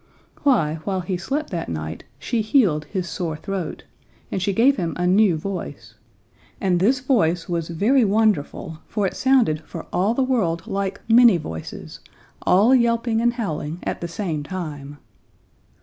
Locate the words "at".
13.83-14.01